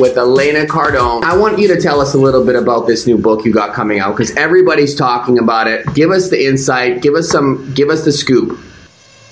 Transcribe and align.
with 0.00 0.16
Elena 0.16 0.64
Cardone. 0.64 1.22
I 1.22 1.36
want 1.36 1.58
you 1.58 1.68
to 1.68 1.80
tell 1.80 2.00
us 2.00 2.14
a 2.14 2.18
little 2.18 2.44
bit 2.44 2.56
about 2.56 2.86
this 2.86 3.06
new 3.06 3.18
book 3.18 3.44
you 3.44 3.52
got 3.52 3.74
coming 3.74 4.00
out 4.00 4.16
because 4.16 4.34
everybody's 4.36 4.94
talking 4.94 5.38
about 5.38 5.68
it. 5.68 5.86
Give 5.94 6.10
us 6.10 6.30
the 6.30 6.44
insight. 6.44 7.02
Give 7.02 7.14
us 7.14 7.28
some. 7.28 7.72
Give 7.74 7.90
us 7.90 8.04
the 8.04 8.12
scoop. 8.12 8.58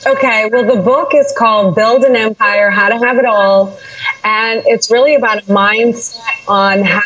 Okay, 0.07 0.49
well, 0.53 0.64
the 0.64 0.81
book 0.81 1.12
is 1.14 1.35
called 1.36 1.75
Build 1.75 2.04
an 2.04 2.14
Empire 2.14 2.71
How 2.71 2.89
to 2.89 2.99
Have 2.99 3.18
It 3.18 3.25
All. 3.25 3.77
And 4.23 4.62
it's 4.67 4.91
really 4.91 5.17
about 5.17 5.39
a 5.39 5.46
mindset 5.46 6.46
on 6.46 6.85
how 6.85 7.03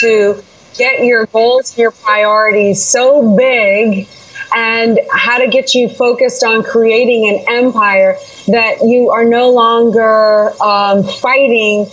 to 0.00 0.42
get 0.76 1.04
your 1.04 1.26
goals 1.26 1.76
your 1.76 1.90
priorities 1.90 2.84
so 2.84 3.34
big 3.34 4.06
and 4.54 5.00
how 5.10 5.38
to 5.38 5.48
get 5.48 5.74
you 5.74 5.88
focused 5.88 6.44
on 6.44 6.62
creating 6.62 7.28
an 7.28 7.44
empire 7.48 8.16
that 8.46 8.78
you 8.82 9.10
are 9.10 9.24
no 9.24 9.50
longer 9.50 10.50
um, 10.62 11.02
fighting 11.02 11.90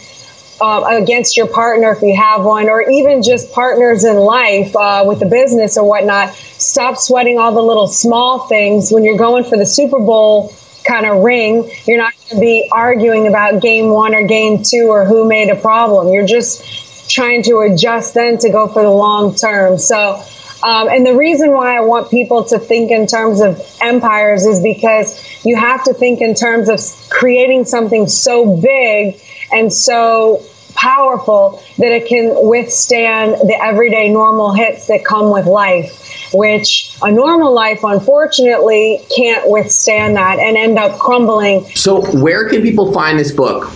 uh, 0.61 0.99
against 1.01 1.37
your 1.37 1.47
partner 1.47 1.91
if 1.91 2.01
you 2.01 2.15
have 2.15 2.43
one, 2.43 2.69
or 2.69 2.89
even 2.89 3.21
just 3.21 3.51
partners 3.51 4.03
in 4.03 4.15
life 4.15 4.75
uh, 4.75 5.03
with 5.05 5.19
the 5.19 5.25
business 5.25 5.77
or 5.77 5.87
whatnot. 5.87 6.33
Stop 6.33 6.97
sweating 6.97 7.37
all 7.37 7.53
the 7.53 7.61
little 7.61 7.87
small 7.87 8.47
things 8.47 8.91
when 8.91 9.03
you're 9.03 9.17
going 9.17 9.43
for 9.43 9.57
the 9.57 9.65
Super 9.65 9.99
Bowl 9.99 10.53
kind 10.85 11.05
of 11.05 11.23
ring. 11.23 11.69
You're 11.85 11.97
not 11.97 12.13
going 12.13 12.39
to 12.39 12.39
be 12.39 12.69
arguing 12.71 13.27
about 13.27 13.61
game 13.61 13.89
one 13.89 14.13
or 14.13 14.25
game 14.27 14.63
two 14.63 14.87
or 14.89 15.05
who 15.05 15.27
made 15.27 15.49
a 15.49 15.55
problem. 15.55 16.13
You're 16.13 16.25
just 16.25 17.09
trying 17.09 17.43
to 17.43 17.59
adjust 17.59 18.13
then 18.13 18.37
to 18.39 18.49
go 18.49 18.67
for 18.67 18.81
the 18.81 18.89
long 18.89 19.35
term. 19.35 19.77
So, 19.77 20.23
um, 20.63 20.87
and 20.87 21.05
the 21.05 21.15
reason 21.15 21.51
why 21.51 21.77
I 21.77 21.81
want 21.81 22.09
people 22.09 22.45
to 22.45 22.59
think 22.59 22.91
in 22.91 23.07
terms 23.07 23.41
of 23.41 23.61
empires 23.81 24.45
is 24.45 24.61
because 24.61 25.45
you 25.45 25.55
have 25.55 25.83
to 25.83 25.93
think 25.93 26.21
in 26.21 26.33
terms 26.33 26.69
of 26.69 26.79
creating 27.23 27.63
something 27.63 28.05
so 28.05 28.57
big 28.57 29.17
and 29.53 29.71
so 29.71 30.43
powerful 30.75 31.63
that 31.77 31.93
it 31.93 32.05
can 32.05 32.35
withstand 32.49 33.31
the 33.47 33.57
everyday 33.63 34.09
normal 34.09 34.51
hits 34.51 34.87
that 34.87 35.05
come 35.05 35.31
with 35.31 35.45
life 35.45 36.01
which 36.33 36.97
a 37.03 37.11
normal 37.11 37.53
life, 37.53 37.83
unfortunately, 37.83 39.05
can't 39.15 39.47
withstand 39.49 40.15
that 40.15 40.39
and 40.39 40.57
end 40.57 40.79
up 40.79 40.97
crumbling. 40.97 41.63
So, 41.75 42.01
where 42.19 42.49
can 42.49 42.63
people 42.63 42.91
find 42.91 43.19
this 43.19 43.31
book? 43.31 43.71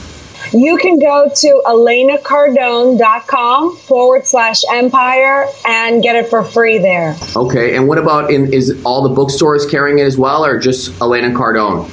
You 0.54 0.78
can 0.78 0.98
go 0.98 1.30
to 1.34 1.62
elenacardone.com 1.66 3.76
forward 3.78 4.26
slash 4.26 4.62
empire 4.72 5.46
and 5.68 6.02
get 6.02 6.16
it 6.16 6.30
for 6.30 6.42
free 6.44 6.80
there. 6.80 7.16
Okay. 7.36 7.76
And 7.76 7.88
what 7.88 8.00
about 8.00 8.32
in 8.32 8.52
is 8.54 8.82
all 8.86 9.04
the 9.04 9.14
bookstores 9.14 9.66
carrying 9.66 10.00
it 10.00 10.04
as 10.04 10.18
well 10.18 10.46
or 10.46 10.58
just 10.58 11.02
Elena 11.02 11.30
Cardone? 11.30 11.92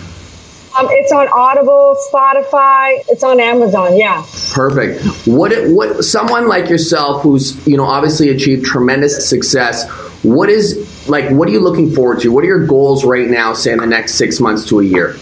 Um, 0.77 0.89
it's 0.91 1.13
on 1.13 1.29
Audible, 1.29 1.97
Spotify. 2.13 3.05
It's 3.09 3.23
on 3.23 3.39
Amazon. 3.39 3.97
Yeah. 3.97 4.25
Perfect. 4.53 5.05
What 5.27 5.53
what 5.69 6.05
someone 6.05 6.49
like 6.49 6.69
yourself, 6.69 7.23
who's 7.23 7.65
you 7.67 7.77
know 7.77 7.85
obviously 7.85 8.31
achieved 8.31 8.65
tremendous 8.65 9.29
success, 9.29 9.89
what 10.25 10.49
is 10.49 11.09
like? 11.09 11.31
What 11.31 11.49
are 11.49 11.53
you 11.53 11.61
looking 11.61 11.93
forward 11.93 12.21
to? 12.21 12.33
What 12.33 12.43
are 12.45 12.49
your 12.49 12.67
goals 12.67 13.05
right 13.05 13.29
now? 13.29 13.53
Say 13.53 13.73
in 13.73 13.79
the 13.79 13.87
next 13.87 14.15
six 14.15 14.41
months 14.41 14.69
to 14.69 14.81
a 14.81 14.85
year. 14.85 15.17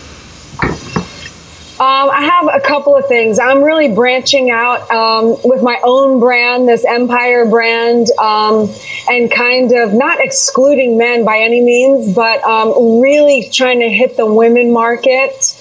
Um, 1.82 2.10
I 2.10 2.20
have 2.20 2.48
a 2.54 2.60
couple 2.60 2.94
of 2.94 3.08
things. 3.08 3.40
I'm 3.40 3.60
really 3.60 3.92
branching 3.92 4.50
out 4.50 4.88
um, 4.92 5.36
with 5.42 5.64
my 5.64 5.80
own 5.82 6.20
brand, 6.20 6.68
this 6.68 6.84
Empire 6.84 7.44
brand, 7.44 8.06
um, 8.20 8.72
and 9.08 9.28
kind 9.28 9.72
of 9.72 9.92
not 9.92 10.20
excluding 10.20 10.96
men 10.96 11.24
by 11.24 11.38
any 11.38 11.60
means, 11.60 12.14
but 12.14 12.40
um, 12.44 13.00
really 13.00 13.50
trying 13.50 13.80
to 13.80 13.88
hit 13.88 14.16
the 14.16 14.32
women 14.32 14.72
market. 14.72 15.58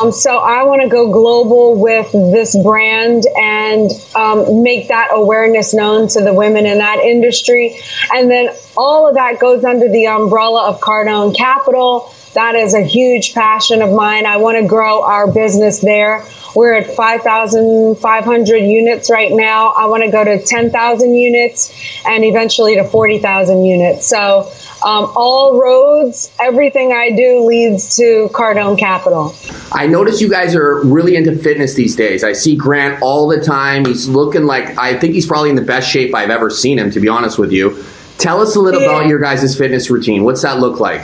Um, 0.00 0.10
so 0.10 0.38
I 0.38 0.64
want 0.64 0.82
to 0.82 0.88
go 0.88 1.08
global 1.12 1.80
with 1.80 2.10
this 2.10 2.60
brand 2.60 3.22
and 3.36 3.92
um, 4.16 4.64
make 4.64 4.88
that 4.88 5.10
awareness 5.12 5.72
known 5.72 6.08
to 6.08 6.20
the 6.20 6.34
women 6.34 6.66
in 6.66 6.78
that 6.78 6.98
industry. 6.98 7.78
And 8.12 8.28
then 8.28 8.48
all 8.76 9.06
of 9.06 9.14
that 9.14 9.38
goes 9.38 9.64
under 9.64 9.88
the 9.88 10.08
umbrella 10.08 10.68
of 10.68 10.80
Cardone 10.80 11.32
Capital 11.36 12.12
that 12.34 12.54
is 12.54 12.74
a 12.74 12.82
huge 12.82 13.34
passion 13.34 13.82
of 13.82 13.92
mine. 13.92 14.26
I 14.26 14.36
want 14.36 14.58
to 14.58 14.66
grow 14.66 15.02
our 15.02 15.30
business 15.30 15.80
there. 15.80 16.24
We're 16.54 16.74
at 16.74 16.94
5,500 16.94 18.56
units 18.56 19.10
right 19.10 19.30
now. 19.32 19.68
I 19.70 19.86
want 19.86 20.02
to 20.04 20.10
go 20.10 20.24
to 20.24 20.42
10,000 20.42 21.14
units 21.14 21.72
and 22.06 22.24
eventually 22.24 22.76
to 22.76 22.84
40,000 22.84 23.64
units. 23.64 24.06
So, 24.06 24.50
um, 24.84 25.12
all 25.16 25.60
roads, 25.60 26.30
everything 26.40 26.92
I 26.92 27.10
do 27.10 27.44
leads 27.44 27.96
to 27.96 28.28
Cardone 28.32 28.78
Capital. 28.78 29.34
I 29.72 29.86
notice 29.86 30.20
you 30.20 30.30
guys 30.30 30.54
are 30.54 30.80
really 30.84 31.16
into 31.16 31.36
fitness 31.36 31.74
these 31.74 31.96
days. 31.96 32.22
I 32.24 32.32
see 32.32 32.56
Grant 32.56 33.02
all 33.02 33.28
the 33.28 33.40
time. 33.40 33.84
He's 33.84 34.08
looking 34.08 34.44
like, 34.44 34.78
I 34.78 34.98
think 34.98 35.14
he's 35.14 35.26
probably 35.26 35.50
in 35.50 35.56
the 35.56 35.62
best 35.62 35.90
shape 35.90 36.14
I've 36.14 36.30
ever 36.30 36.48
seen 36.48 36.78
him, 36.78 36.90
to 36.92 37.00
be 37.00 37.08
honest 37.08 37.38
with 37.38 37.52
you. 37.52 37.84
Tell 38.18 38.40
us 38.40 38.56
a 38.56 38.60
little 38.60 38.80
yeah. 38.80 38.88
about 38.88 39.06
your 39.06 39.20
guys' 39.20 39.56
fitness 39.56 39.90
routine. 39.90 40.24
What's 40.24 40.42
that 40.42 40.58
look 40.58 40.80
like? 40.80 41.02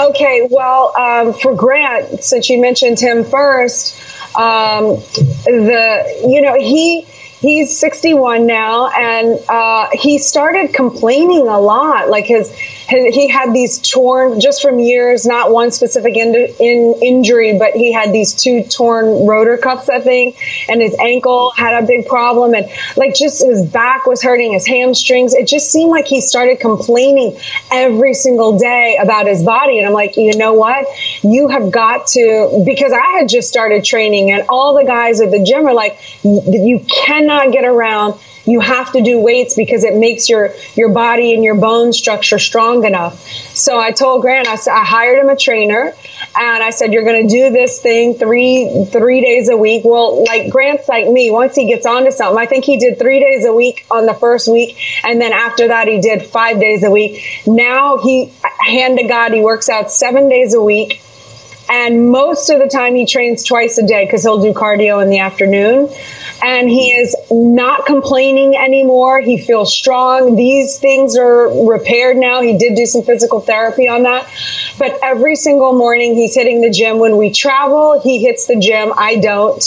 Okay, 0.00 0.48
well, 0.50 0.94
um, 0.98 1.34
for 1.34 1.54
Grant, 1.54 2.24
since 2.24 2.48
you 2.48 2.58
mentioned 2.60 2.98
him 2.98 3.22
first, 3.24 3.94
um, 4.34 4.96
the 5.44 6.24
you 6.26 6.40
know 6.40 6.54
he 6.54 7.02
he's 7.40 7.78
61 7.78 8.46
now 8.46 8.88
and 8.88 9.38
uh, 9.48 9.88
he 9.92 10.18
started 10.18 10.72
complaining 10.72 11.48
a 11.48 11.58
lot 11.58 12.08
like 12.08 12.26
his 12.26 12.54
he 12.90 13.28
had 13.28 13.52
these 13.52 13.78
torn 13.78 14.40
just 14.40 14.62
from 14.62 14.78
years, 14.80 15.24
not 15.24 15.52
one 15.52 15.70
specific 15.70 16.16
in, 16.16 16.34
in 16.34 16.94
injury, 17.02 17.58
but 17.58 17.72
he 17.72 17.92
had 17.92 18.12
these 18.12 18.34
two 18.34 18.64
torn 18.64 19.26
rotor 19.26 19.56
cuffs, 19.56 19.88
I 19.88 20.00
think, 20.00 20.36
and 20.68 20.80
his 20.80 20.96
ankle 20.98 21.52
had 21.56 21.82
a 21.82 21.86
big 21.86 22.06
problem, 22.06 22.54
and 22.54 22.68
like 22.96 23.14
just 23.14 23.44
his 23.44 23.64
back 23.64 24.06
was 24.06 24.22
hurting, 24.22 24.52
his 24.52 24.66
hamstrings. 24.66 25.34
It 25.34 25.46
just 25.46 25.70
seemed 25.70 25.90
like 25.90 26.06
he 26.06 26.20
started 26.20 26.60
complaining 26.60 27.38
every 27.70 28.14
single 28.14 28.58
day 28.58 28.98
about 29.00 29.26
his 29.26 29.42
body, 29.42 29.78
and 29.78 29.86
I'm 29.86 29.92
like, 29.92 30.16
you 30.16 30.36
know 30.36 30.54
what? 30.54 30.86
You 31.22 31.48
have 31.48 31.70
got 31.70 32.08
to 32.08 32.62
because 32.66 32.92
I 32.92 33.18
had 33.18 33.28
just 33.28 33.48
started 33.48 33.84
training, 33.84 34.32
and 34.32 34.44
all 34.48 34.74
the 34.74 34.84
guys 34.84 35.20
at 35.20 35.30
the 35.30 35.42
gym 35.42 35.66
are 35.66 35.74
like, 35.74 35.98
you 36.22 36.84
cannot 36.88 37.52
get 37.52 37.64
around 37.64 38.18
you 38.44 38.60
have 38.60 38.92
to 38.92 39.02
do 39.02 39.18
weights 39.18 39.54
because 39.54 39.84
it 39.84 39.96
makes 39.96 40.28
your 40.28 40.54
your 40.74 40.88
body 40.88 41.34
and 41.34 41.44
your 41.44 41.54
bone 41.54 41.92
structure 41.92 42.38
strong 42.38 42.84
enough. 42.84 43.20
So 43.54 43.78
I 43.78 43.92
told 43.92 44.22
Grant, 44.22 44.48
I 44.48 44.54
I 44.70 44.84
hired 44.84 45.18
him 45.18 45.28
a 45.28 45.36
trainer, 45.36 45.94
and 46.38 46.62
I 46.62 46.70
said 46.70 46.92
you're 46.92 47.04
going 47.04 47.26
to 47.26 47.32
do 47.32 47.50
this 47.50 47.80
thing 47.80 48.14
three 48.14 48.86
three 48.90 49.20
days 49.20 49.48
a 49.48 49.56
week. 49.56 49.82
Well, 49.84 50.24
like 50.24 50.50
Grant's 50.50 50.88
like 50.88 51.08
me. 51.08 51.30
Once 51.30 51.54
he 51.54 51.66
gets 51.66 51.86
onto 51.86 52.10
something, 52.10 52.38
I 52.38 52.46
think 52.46 52.64
he 52.64 52.78
did 52.78 52.98
three 52.98 53.20
days 53.20 53.44
a 53.44 53.52
week 53.52 53.86
on 53.90 54.06
the 54.06 54.14
first 54.14 54.48
week, 54.48 54.78
and 55.04 55.20
then 55.20 55.32
after 55.32 55.68
that 55.68 55.88
he 55.88 56.00
did 56.00 56.24
five 56.24 56.60
days 56.60 56.82
a 56.82 56.90
week. 56.90 57.22
Now 57.46 57.98
he, 57.98 58.32
hand 58.60 58.98
to 58.98 59.06
God, 59.06 59.32
he 59.32 59.40
works 59.40 59.68
out 59.68 59.90
seven 59.90 60.28
days 60.28 60.54
a 60.54 60.62
week. 60.62 61.02
And 61.72 62.10
most 62.10 62.50
of 62.50 62.58
the 62.58 62.66
time, 62.66 62.96
he 62.96 63.06
trains 63.06 63.44
twice 63.44 63.78
a 63.78 63.86
day 63.86 64.04
because 64.04 64.24
he'll 64.24 64.42
do 64.42 64.52
cardio 64.52 65.00
in 65.00 65.08
the 65.08 65.20
afternoon 65.20 65.88
and 66.42 66.68
he 66.68 66.92
is 66.92 67.14
not 67.30 67.86
complaining 67.86 68.56
anymore. 68.56 69.20
He 69.20 69.38
feels 69.38 69.72
strong. 69.72 70.36
These 70.36 70.78
things 70.78 71.16
are 71.16 71.68
repaired 71.68 72.16
now. 72.16 72.40
He 72.40 72.56
did 72.56 72.76
do 72.76 72.86
some 72.86 73.02
physical 73.02 73.40
therapy 73.40 73.88
on 73.88 74.04
that. 74.04 74.28
But 74.78 74.98
every 75.02 75.36
single 75.36 75.72
morning, 75.72 76.14
he's 76.14 76.34
hitting 76.34 76.60
the 76.60 76.70
gym. 76.70 76.98
When 76.98 77.16
we 77.16 77.30
travel, 77.30 78.00
he 78.00 78.22
hits 78.22 78.46
the 78.46 78.58
gym. 78.58 78.92
I 78.96 79.16
don't. 79.16 79.62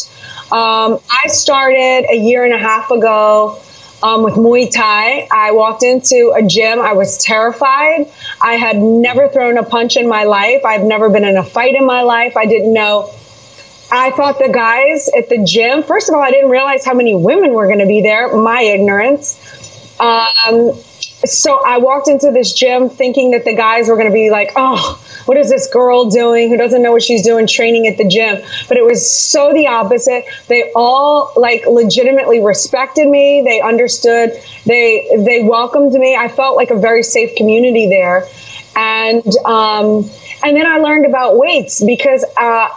Um, 0.51 0.99
I 1.09 1.27
started 1.27 2.07
a 2.09 2.15
year 2.15 2.43
and 2.43 2.53
a 2.53 2.59
half 2.59 2.91
ago. 2.91 3.59
Um, 4.01 4.21
with 4.23 4.33
Muay 4.33 4.69
Thai. 4.69 5.29
I 5.31 5.53
walked 5.53 5.81
into 5.81 6.33
a 6.35 6.45
gym. 6.45 6.81
I 6.81 6.91
was 6.91 7.17
terrified. 7.19 8.11
I 8.41 8.55
had 8.55 8.75
never 8.75 9.29
thrown 9.29 9.57
a 9.57 9.63
punch 9.63 9.95
in 9.95 10.09
my 10.09 10.25
life. 10.25 10.65
I've 10.65 10.83
never 10.83 11.09
been 11.09 11.23
in 11.23 11.37
a 11.37 11.43
fight 11.45 11.73
in 11.73 11.85
my 11.85 12.01
life. 12.01 12.35
I 12.35 12.45
didn't 12.45 12.73
know 12.73 13.13
I 13.93 14.09
thought 14.11 14.39
the 14.39 14.49
guys 14.49 15.07
at 15.15 15.29
the 15.29 15.43
gym, 15.43 15.83
first 15.83 16.09
of 16.09 16.15
all, 16.15 16.21
I 16.21 16.31
didn't 16.31 16.49
realize 16.49 16.83
how 16.83 16.95
many 16.95 17.13
women 17.13 17.53
were 17.53 17.67
going 17.67 17.77
to 17.77 17.85
be 17.85 18.01
there, 18.01 18.35
my 18.35 18.61
ignorance. 18.61 19.37
Um, 19.99 20.73
so 21.25 21.61
I 21.63 21.77
walked 21.77 22.07
into 22.07 22.31
this 22.31 22.53
gym 22.53 22.89
thinking 22.89 23.31
that 23.31 23.45
the 23.45 23.55
guys 23.55 23.87
were 23.87 23.95
going 23.95 24.07
to 24.07 24.13
be 24.13 24.31
like, 24.31 24.51
oh, 24.55 24.99
what 25.25 25.37
is 25.37 25.47
this 25.49 25.67
girl 25.67 26.09
doing 26.09 26.49
who 26.49 26.57
doesn't 26.57 26.81
know 26.81 26.91
what 26.91 27.03
she's 27.03 27.23
doing 27.23 27.45
training 27.45 27.85
at 27.85 27.99
the 27.99 28.07
gym? 28.07 28.41
But 28.67 28.77
it 28.77 28.83
was 28.83 29.09
so 29.09 29.53
the 29.53 29.67
opposite. 29.67 30.25
They 30.47 30.71
all 30.75 31.31
like 31.37 31.65
legitimately 31.67 32.41
respected 32.43 33.07
me. 33.07 33.43
They 33.45 33.61
understood. 33.61 34.31
They 34.65 35.07
they 35.19 35.43
welcomed 35.43 35.93
me. 35.93 36.15
I 36.15 36.29
felt 36.29 36.55
like 36.55 36.71
a 36.71 36.79
very 36.79 37.03
safe 37.03 37.35
community 37.35 37.87
there. 37.87 38.27
And 38.75 39.23
um, 39.45 40.09
and 40.43 40.57
then 40.57 40.65
I 40.65 40.77
learned 40.77 41.05
about 41.05 41.37
weights 41.37 41.83
because 41.83 42.25
uh, 42.37 42.69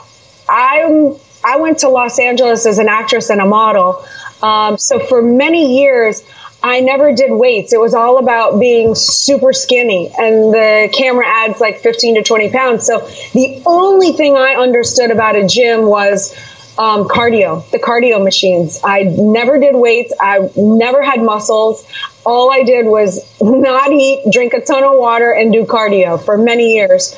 I'm 0.48 1.16
I 1.44 1.58
went 1.58 1.78
to 1.78 1.88
Los 1.88 2.19
Angeles 2.19 2.66
as 2.66 2.78
an 2.78 2.88
actress 2.88 3.31
and 3.31 3.40
a 3.40 3.46
model. 3.46 4.04
Um, 4.43 4.78
so 4.78 4.98
for 4.98 5.22
many 5.22 5.78
years, 5.81 6.25
I 6.62 6.81
never 6.81 7.12
did 7.12 7.31
weights. 7.31 7.72
It 7.72 7.81
was 7.81 7.94
all 7.94 8.19
about 8.19 8.58
being 8.58 8.96
super 8.96 9.52
skinny, 9.52 10.12
and 10.19 10.52
the 10.52 10.90
camera 10.93 11.25
adds 11.26 11.60
like 11.60 11.78
15 11.78 12.16
to 12.16 12.22
20 12.22 12.50
pounds. 12.50 12.87
So 12.87 13.06
the 13.32 13.62
only 13.66 14.12
thing 14.12 14.37
I 14.37 14.54
understood 14.54 15.12
about 15.12 15.37
a 15.37 15.46
gym 15.46 15.87
was 15.87 16.34
um, 16.78 17.04
cardio, 17.04 17.69
the 17.70 17.78
cardio 17.78 18.22
machines. 18.22 18.81
I 18.82 19.04
never 19.04 19.58
did 19.58 19.76
weights. 19.76 20.12
I 20.20 20.50
never 20.56 21.02
had 21.02 21.22
muscles. 21.22 21.87
All 22.25 22.50
I 22.50 22.64
did 22.64 22.87
was 22.87 23.25
not 23.40 23.93
eat, 23.93 24.25
drink 24.31 24.52
a 24.52 24.60
ton 24.60 24.82
of 24.82 24.98
water, 24.98 25.31
and 25.31 25.52
do 25.52 25.64
cardio 25.64 26.22
for 26.22 26.37
many 26.37 26.75
years. 26.75 27.14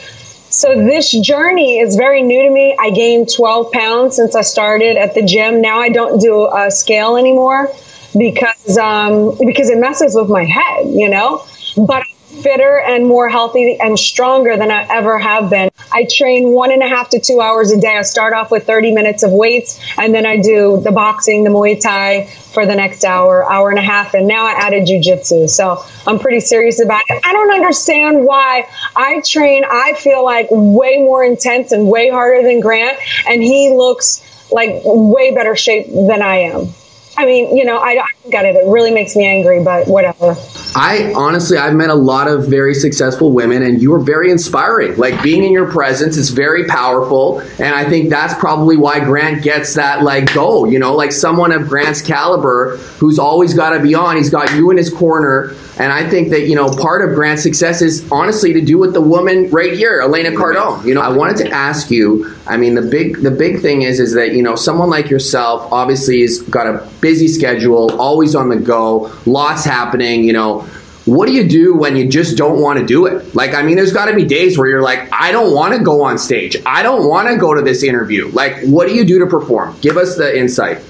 So 0.50 0.74
this 0.74 1.12
journey 1.12 1.78
is 1.78 1.96
very 1.96 2.22
new 2.22 2.42
to 2.42 2.50
me. 2.50 2.74
I 2.78 2.90
gained 2.90 3.28
12 3.34 3.70
pounds 3.72 4.16
since 4.16 4.34
I 4.34 4.40
started 4.40 4.96
at 4.96 5.14
the 5.14 5.22
gym. 5.22 5.60
Now 5.60 5.80
I 5.80 5.90
don't 5.90 6.20
do 6.20 6.48
a 6.50 6.70
scale 6.70 7.16
anymore 7.16 7.70
because 8.16 8.78
um, 8.78 9.36
because 9.44 9.68
it 9.68 9.78
messes 9.78 10.14
with 10.14 10.30
my 10.30 10.44
head, 10.44 10.86
you 10.86 11.08
know. 11.08 11.44
But 11.76 12.04
fitter 12.42 12.78
and 12.78 13.06
more 13.06 13.28
healthy 13.28 13.78
and 13.80 13.98
stronger 13.98 14.56
than 14.56 14.70
I 14.70 14.86
ever 14.90 15.18
have 15.18 15.50
been. 15.50 15.70
I 15.90 16.06
train 16.10 16.50
one 16.50 16.70
and 16.70 16.82
a 16.82 16.88
half 16.88 17.10
to 17.10 17.20
two 17.20 17.40
hours 17.40 17.70
a 17.70 17.80
day. 17.80 17.96
I 17.96 18.02
start 18.02 18.32
off 18.32 18.50
with 18.50 18.66
30 18.66 18.92
minutes 18.94 19.22
of 19.22 19.30
weights 19.30 19.80
and 19.98 20.14
then 20.14 20.26
I 20.26 20.36
do 20.36 20.80
the 20.80 20.92
boxing, 20.92 21.44
the 21.44 21.50
Muay 21.50 21.80
Thai 21.80 22.26
for 22.26 22.66
the 22.66 22.74
next 22.74 23.04
hour, 23.04 23.50
hour 23.50 23.70
and 23.70 23.78
a 23.78 23.82
half. 23.82 24.14
And 24.14 24.26
now 24.26 24.44
I 24.44 24.52
added 24.52 24.86
jujitsu. 24.86 25.48
So 25.48 25.84
I'm 26.06 26.18
pretty 26.18 26.40
serious 26.40 26.80
about 26.80 27.02
it. 27.08 27.20
I 27.24 27.32
don't 27.32 27.52
understand 27.52 28.24
why 28.24 28.68
I 28.96 29.22
train, 29.26 29.64
I 29.64 29.94
feel 29.94 30.24
like 30.24 30.48
way 30.50 30.98
more 30.98 31.24
intense 31.24 31.72
and 31.72 31.88
way 31.88 32.10
harder 32.10 32.42
than 32.46 32.60
Grant. 32.60 32.98
And 33.28 33.42
he 33.42 33.70
looks 33.70 34.24
like 34.50 34.80
way 34.84 35.34
better 35.34 35.56
shape 35.56 35.86
than 35.88 36.22
I 36.22 36.36
am. 36.36 36.68
I 37.16 37.26
mean, 37.26 37.56
you 37.56 37.64
know, 37.64 37.78
I, 37.78 38.00
I 38.00 38.30
get 38.30 38.44
it. 38.44 38.54
It 38.54 38.66
really 38.68 38.92
makes 38.92 39.16
me 39.16 39.26
angry, 39.26 39.62
but 39.62 39.88
whatever. 39.88 40.36
I 40.78 41.12
honestly, 41.12 41.58
I've 41.58 41.74
met 41.74 41.90
a 41.90 41.94
lot 41.94 42.28
of 42.28 42.46
very 42.46 42.72
successful 42.72 43.32
women, 43.32 43.64
and 43.64 43.82
you 43.82 43.92
are 43.94 43.98
very 43.98 44.30
inspiring. 44.30 44.96
Like 44.96 45.20
being 45.24 45.42
in 45.42 45.50
your 45.50 45.68
presence 45.68 46.16
is 46.16 46.30
very 46.30 46.66
powerful, 46.66 47.40
and 47.40 47.74
I 47.74 47.84
think 47.90 48.10
that's 48.10 48.34
probably 48.34 48.76
why 48.76 49.00
Grant 49.00 49.42
gets 49.42 49.74
that 49.74 50.04
like 50.04 50.32
go. 50.32 50.66
You 50.66 50.78
know, 50.78 50.94
like 50.94 51.10
someone 51.10 51.50
of 51.50 51.68
Grant's 51.68 52.00
caliber 52.00 52.76
who's 53.00 53.18
always 53.18 53.54
got 53.54 53.70
to 53.70 53.82
be 53.82 53.96
on. 53.96 54.18
He's 54.18 54.30
got 54.30 54.54
you 54.54 54.70
in 54.70 54.76
his 54.76 54.88
corner, 54.88 55.52
and 55.80 55.92
I 55.92 56.08
think 56.08 56.30
that 56.30 56.42
you 56.42 56.54
know 56.54 56.70
part 56.76 57.02
of 57.02 57.12
Grant's 57.16 57.42
success 57.42 57.82
is 57.82 58.08
honestly 58.12 58.52
to 58.52 58.60
do 58.60 58.78
with 58.78 58.94
the 58.94 59.00
woman 59.00 59.50
right 59.50 59.72
here, 59.72 60.00
Elena 60.00 60.30
Cardone. 60.30 60.84
You 60.84 60.94
know, 60.94 61.00
I 61.00 61.08
wanted 61.08 61.38
to 61.38 61.50
ask 61.50 61.90
you. 61.90 62.32
I 62.46 62.56
mean, 62.56 62.76
the 62.76 62.82
big 62.82 63.20
the 63.22 63.32
big 63.32 63.62
thing 63.62 63.82
is 63.82 63.98
is 63.98 64.14
that 64.14 64.32
you 64.32 64.44
know 64.44 64.54
someone 64.54 64.90
like 64.90 65.10
yourself 65.10 65.72
obviously 65.72 66.20
has 66.20 66.40
got 66.40 66.68
a 66.68 66.88
busy 67.00 67.26
schedule, 67.26 68.00
always 68.00 68.36
on 68.36 68.48
the 68.48 68.56
go, 68.56 69.12
lots 69.26 69.64
happening. 69.64 70.22
You 70.22 70.34
know 70.34 70.67
what 71.08 71.26
do 71.26 71.32
you 71.32 71.48
do 71.48 71.74
when 71.74 71.96
you 71.96 72.06
just 72.06 72.36
don't 72.36 72.60
want 72.60 72.78
to 72.78 72.84
do 72.84 73.06
it? 73.06 73.34
Like, 73.34 73.54
I 73.54 73.62
mean, 73.62 73.76
there's 73.76 73.92
got 73.92 74.06
to 74.06 74.14
be 74.14 74.24
days 74.24 74.58
where 74.58 74.68
you're 74.68 74.82
like, 74.82 75.08
I 75.12 75.32
don't 75.32 75.54
want 75.54 75.74
to 75.74 75.82
go 75.82 76.02
on 76.02 76.18
stage. 76.18 76.56
I 76.66 76.82
don't 76.82 77.08
want 77.08 77.28
to 77.28 77.36
go 77.38 77.54
to 77.54 77.62
this 77.62 77.82
interview. 77.82 78.28
Like, 78.28 78.62
what 78.64 78.88
do 78.88 78.94
you 78.94 79.04
do 79.04 79.18
to 79.20 79.26
perform? 79.26 79.76
Give 79.80 79.96
us 79.96 80.16
the 80.16 80.38
insight. 80.38 80.84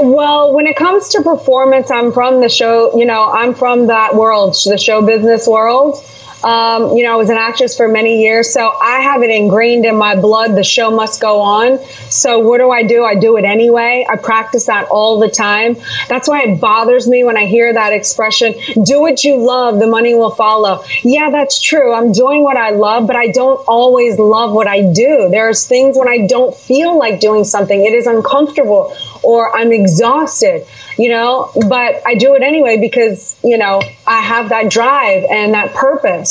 Well, 0.00 0.52
when 0.52 0.66
it 0.66 0.76
comes 0.76 1.10
to 1.10 1.22
performance, 1.22 1.90
I'm 1.90 2.12
from 2.12 2.40
the 2.40 2.48
show, 2.48 2.96
you 2.96 3.04
know, 3.04 3.30
I'm 3.30 3.54
from 3.54 3.88
that 3.88 4.14
world, 4.14 4.56
the 4.64 4.78
show 4.78 5.04
business 5.04 5.46
world. 5.46 5.96
Um, 6.44 6.96
you 6.96 7.02
know, 7.02 7.12
I 7.12 7.16
was 7.16 7.30
an 7.30 7.36
actress 7.36 7.76
for 7.76 7.88
many 7.88 8.22
years, 8.22 8.52
so 8.52 8.70
I 8.80 9.00
have 9.00 9.22
it 9.22 9.30
ingrained 9.30 9.84
in 9.84 9.96
my 9.96 10.14
blood. 10.14 10.54
The 10.54 10.62
show 10.62 10.90
must 10.90 11.20
go 11.20 11.40
on. 11.40 11.80
So 12.10 12.38
what 12.38 12.58
do 12.58 12.70
I 12.70 12.84
do? 12.84 13.04
I 13.04 13.16
do 13.16 13.36
it 13.36 13.44
anyway. 13.44 14.06
I 14.08 14.16
practice 14.16 14.66
that 14.66 14.88
all 14.88 15.18
the 15.18 15.28
time. 15.28 15.76
That's 16.08 16.28
why 16.28 16.42
it 16.42 16.60
bothers 16.60 17.08
me 17.08 17.24
when 17.24 17.36
I 17.36 17.46
hear 17.46 17.72
that 17.72 17.92
expression, 17.92 18.54
do 18.84 19.00
what 19.00 19.24
you 19.24 19.36
love, 19.36 19.78
the 19.80 19.86
money 19.86 20.14
will 20.14 20.30
follow. 20.30 20.84
Yeah, 21.02 21.30
that's 21.30 21.60
true. 21.60 21.92
I'm 21.92 22.12
doing 22.12 22.42
what 22.42 22.56
I 22.56 22.70
love, 22.70 23.06
but 23.06 23.16
I 23.16 23.28
don't 23.28 23.58
always 23.66 24.18
love 24.18 24.52
what 24.52 24.68
I 24.68 24.82
do. 24.92 25.28
There's 25.30 25.66
things 25.66 25.96
when 25.98 26.08
I 26.08 26.26
don't 26.26 26.54
feel 26.54 26.96
like 26.96 27.20
doing 27.20 27.44
something. 27.44 27.84
It 27.84 27.94
is 27.94 28.06
uncomfortable 28.06 28.94
or 29.22 29.56
I'm 29.56 29.72
exhausted, 29.72 30.66
you 30.96 31.08
know, 31.08 31.50
but 31.68 32.02
I 32.06 32.14
do 32.14 32.34
it 32.34 32.42
anyway 32.42 32.78
because, 32.78 33.36
you 33.42 33.58
know, 33.58 33.82
I 34.06 34.20
have 34.20 34.50
that 34.50 34.70
drive 34.70 35.24
and 35.24 35.54
that 35.54 35.74
purpose 35.74 36.27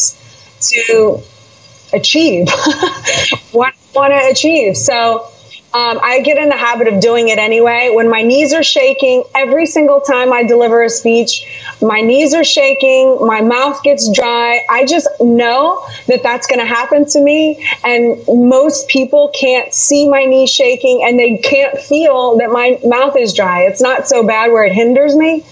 to 0.61 1.21
achieve 1.93 2.47
what 3.51 3.73
I 3.73 3.99
want 3.99 4.13
to 4.13 4.29
achieve. 4.31 4.77
So, 4.77 5.27
um, 5.73 5.99
I 6.01 6.21
get 6.21 6.37
in 6.37 6.49
the 6.49 6.55
habit 6.57 6.87
of 6.87 7.01
doing 7.01 7.27
it 7.27 7.37
anyway. 7.37 7.91
When 7.93 8.09
my 8.09 8.21
knees 8.21 8.53
are 8.53 8.63
shaking, 8.63 9.23
every 9.35 9.65
single 9.65 9.99
time 9.99 10.31
I 10.31 10.43
deliver 10.43 10.81
a 10.81 10.89
speech, 10.89 11.45
my 11.81 12.01
knees 12.01 12.33
are 12.33 12.43
shaking, 12.43 13.17
my 13.21 13.41
mouth 13.41 13.83
gets 13.83 14.09
dry. 14.11 14.61
I 14.69 14.85
just 14.85 15.07
know 15.19 15.85
that 16.07 16.23
that's 16.23 16.47
going 16.47 16.61
to 16.61 16.65
happen 16.65 17.05
to 17.09 17.21
me. 17.21 17.67
And 17.83 18.19
most 18.27 18.87
people 18.87 19.31
can't 19.37 19.73
see 19.73 20.09
my 20.09 20.23
knees 20.23 20.49
shaking 20.49 21.03
and 21.05 21.19
they 21.19 21.37
can't 21.37 21.77
feel 21.77 22.37
that 22.37 22.49
my 22.49 22.79
mouth 22.83 23.15
is 23.17 23.33
dry. 23.33 23.63
It's 23.63 23.81
not 23.81 24.07
so 24.07 24.25
bad 24.25 24.51
where 24.51 24.63
it 24.63 24.73
hinders 24.73 25.15
me. 25.15 25.45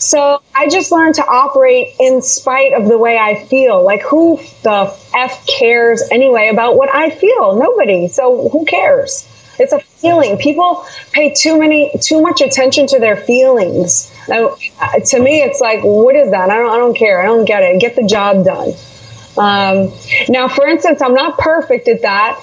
So 0.00 0.42
I 0.54 0.68
just 0.68 0.90
learned 0.90 1.16
to 1.16 1.26
operate 1.26 1.94
in 2.00 2.22
spite 2.22 2.72
of 2.72 2.88
the 2.88 2.96
way 2.96 3.18
I 3.18 3.44
feel. 3.44 3.84
Like, 3.84 4.00
who 4.02 4.38
the 4.62 4.96
F 5.14 5.46
cares 5.46 6.02
anyway 6.10 6.48
about 6.48 6.76
what 6.76 6.88
I 6.92 7.10
feel? 7.10 7.56
Nobody. 7.56 8.08
So 8.08 8.48
who 8.48 8.64
cares? 8.64 9.28
It's 9.58 9.74
a 9.74 9.78
feeling. 9.78 10.38
People 10.38 10.86
pay 11.12 11.34
too 11.34 11.58
many, 11.58 11.92
too 12.00 12.22
much 12.22 12.40
attention 12.40 12.86
to 12.88 12.98
their 12.98 13.16
feelings. 13.16 14.10
To 14.26 15.20
me, 15.20 15.42
it's 15.42 15.60
like, 15.60 15.84
what 15.84 16.16
is 16.16 16.30
that? 16.30 16.48
I 16.48 16.56
don't, 16.56 16.70
I 16.70 16.78
don't 16.78 16.96
care. 16.96 17.20
I 17.20 17.26
don't 17.26 17.44
get 17.44 17.62
it. 17.62 17.78
Get 17.78 17.94
the 17.94 18.06
job 18.06 18.42
done. 18.46 18.72
Um, 19.36 19.92
now, 20.30 20.48
for 20.48 20.66
instance, 20.66 21.02
I'm 21.02 21.12
not 21.12 21.38
perfect 21.38 21.88
at 21.88 22.02
that. 22.02 22.42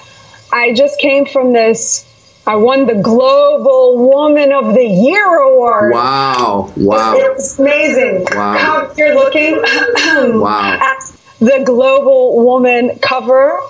I 0.52 0.74
just 0.74 1.00
came 1.00 1.26
from 1.26 1.52
this. 1.52 2.04
I 2.48 2.56
won 2.56 2.86
the 2.86 2.94
Global 2.94 4.08
Woman 4.08 4.52
of 4.52 4.72
the 4.72 4.82
Year 4.82 5.36
award. 5.36 5.92
Wow! 5.92 6.72
Wow! 6.78 7.12
It's 7.14 7.58
amazing. 7.58 8.24
Wow! 8.30 8.56
How 8.56 8.94
you're 8.96 9.14
looking 9.14 9.56
wow. 10.40 10.78
at 10.80 11.12
the 11.40 11.62
Global 11.62 12.42
Woman 12.42 12.98
cover 13.00 13.60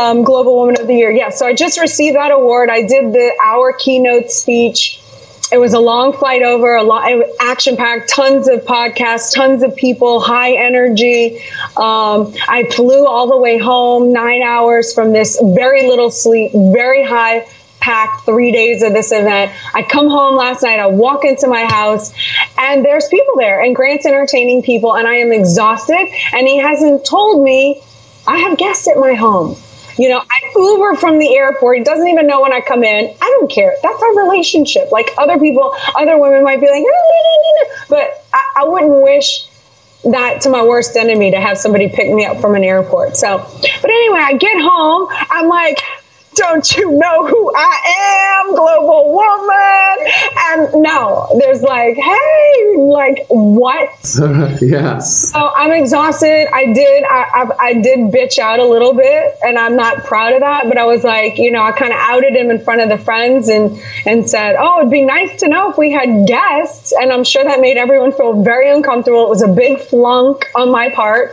um, 0.00 0.24
Global 0.24 0.56
Woman 0.56 0.80
of 0.80 0.86
the 0.86 0.94
Year. 0.94 1.10
Yeah, 1.10 1.28
so 1.28 1.46
I 1.46 1.52
just 1.52 1.78
received 1.78 2.16
that 2.16 2.30
award. 2.30 2.70
I 2.70 2.80
did 2.80 3.12
the 3.12 3.30
hour 3.44 3.74
keynote 3.74 4.30
speech. 4.30 4.98
It 5.52 5.58
was 5.58 5.74
a 5.74 5.80
long 5.80 6.14
flight 6.14 6.40
over, 6.40 6.74
a 6.76 6.82
lot 6.82 7.12
action 7.40 7.76
packed, 7.76 8.08
tons 8.08 8.48
of 8.48 8.60
podcasts, 8.60 9.34
tons 9.34 9.62
of 9.62 9.76
people, 9.76 10.18
high 10.18 10.52
energy. 10.52 11.40
Um, 11.76 12.32
I 12.48 12.66
flew 12.74 13.06
all 13.06 13.28
the 13.28 13.36
way 13.36 13.58
home, 13.58 14.14
nine 14.14 14.40
hours 14.40 14.94
from 14.94 15.12
this, 15.12 15.38
very 15.54 15.86
little 15.86 16.10
sleep, 16.10 16.52
very 16.54 17.04
high 17.04 17.46
packed 17.82 18.24
three 18.24 18.52
days 18.52 18.82
of 18.82 18.92
this 18.92 19.12
event. 19.12 19.52
I 19.74 19.82
come 19.82 20.08
home 20.08 20.36
last 20.36 20.62
night, 20.62 20.78
I 20.78 20.86
walk 20.86 21.24
into 21.24 21.48
my 21.48 21.64
house, 21.64 22.12
and 22.58 22.84
there's 22.84 23.08
people 23.08 23.34
there, 23.36 23.60
and 23.60 23.76
Grant's 23.76 24.06
entertaining 24.06 24.62
people, 24.62 24.96
and 24.96 25.06
I 25.06 25.16
am 25.16 25.32
exhausted, 25.32 26.08
and 26.32 26.46
he 26.46 26.58
hasn't 26.58 27.04
told 27.04 27.44
me 27.44 27.82
I 28.26 28.38
have 28.38 28.56
guests 28.56 28.88
at 28.88 28.96
my 28.96 29.14
home. 29.14 29.56
You 29.98 30.08
know, 30.08 30.20
I 30.20 30.42
Uber 30.56 30.96
from 30.96 31.18
the 31.18 31.34
airport. 31.34 31.78
He 31.78 31.84
doesn't 31.84 32.06
even 32.06 32.26
know 32.26 32.40
when 32.40 32.52
I 32.52 32.60
come 32.60 32.84
in. 32.84 33.14
I 33.20 33.36
don't 33.38 33.50
care. 33.50 33.74
That's 33.82 34.02
our 34.02 34.24
relationship. 34.24 34.90
Like 34.92 35.10
other 35.18 35.38
people, 35.38 35.74
other 35.96 36.18
women 36.18 36.44
might 36.44 36.60
be 36.60 36.68
like, 36.68 36.84
but 37.88 38.24
I, 38.32 38.62
I 38.62 38.64
wouldn't 38.64 39.02
wish 39.02 39.46
that 40.04 40.40
to 40.42 40.50
my 40.50 40.62
worst 40.62 40.96
enemy 40.96 41.30
to 41.30 41.40
have 41.40 41.58
somebody 41.58 41.88
pick 41.88 42.12
me 42.12 42.24
up 42.24 42.40
from 42.40 42.54
an 42.54 42.64
airport. 42.64 43.16
So, 43.16 43.38
but 43.38 43.90
anyway, 43.90 44.18
I 44.18 44.34
get 44.34 44.60
home. 44.60 45.08
I'm 45.30 45.48
like, 45.48 45.78
don't 46.34 46.76
you 46.76 46.90
know 46.92 47.26
who 47.26 47.52
I 47.54 48.40
am, 48.44 48.54
global 48.54 49.12
woman? 49.12 50.72
And 50.72 50.82
no, 50.82 51.38
there's 51.38 51.62
like, 51.62 51.96
hey, 51.96 52.74
like 52.76 53.26
what? 53.28 53.90
yes. 54.62 55.32
So 55.32 55.52
I'm 55.54 55.72
exhausted. 55.72 56.48
I 56.52 56.72
did, 56.72 57.04
I, 57.04 57.24
I, 57.34 57.50
I, 57.60 57.72
did 57.74 57.98
bitch 58.10 58.38
out 58.38 58.58
a 58.58 58.64
little 58.64 58.94
bit, 58.94 59.36
and 59.42 59.58
I'm 59.58 59.76
not 59.76 60.04
proud 60.04 60.32
of 60.32 60.40
that. 60.40 60.64
But 60.68 60.78
I 60.78 60.84
was 60.84 61.04
like, 61.04 61.38
you 61.38 61.50
know, 61.50 61.62
I 61.62 61.72
kind 61.72 61.92
of 61.92 61.98
outed 62.00 62.34
him 62.34 62.50
in 62.50 62.62
front 62.62 62.80
of 62.80 62.88
the 62.88 62.98
friends 62.98 63.48
and 63.48 63.80
and 64.06 64.28
said, 64.28 64.56
oh, 64.58 64.80
it'd 64.80 64.90
be 64.90 65.02
nice 65.02 65.40
to 65.40 65.48
know 65.48 65.70
if 65.70 65.78
we 65.78 65.90
had 65.90 66.26
guests. 66.26 66.92
And 66.92 67.12
I'm 67.12 67.24
sure 67.24 67.44
that 67.44 67.60
made 67.60 67.76
everyone 67.76 68.12
feel 68.12 68.42
very 68.42 68.70
uncomfortable. 68.70 69.24
It 69.24 69.28
was 69.28 69.42
a 69.42 69.48
big 69.48 69.80
flunk 69.80 70.46
on 70.54 70.70
my 70.70 70.90
part. 70.90 71.32